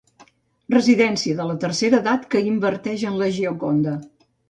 Residència 0.75 1.37
de 1.43 1.47
la 1.51 1.57
tercera 1.65 2.01
edat 2.05 2.27
que 2.35 2.45
inverteix 2.49 3.09
en 3.15 3.25
la 3.25 3.33
Gioconda. 3.41 3.99